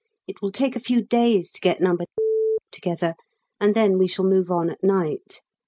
[0.25, 1.95] It will take a few days to get No.
[2.71, 3.13] together,
[3.59, 5.41] and then we shall move on at night.